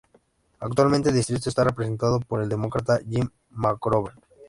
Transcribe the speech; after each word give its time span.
Actualmente 0.61 1.09
el 1.09 1.15
distrito 1.15 1.47
está 1.49 1.63
representado 1.63 2.19
por 2.21 2.41
el 2.41 2.49
Demócrata 2.49 3.01
Jim 3.07 3.29
McGovern. 3.51 4.19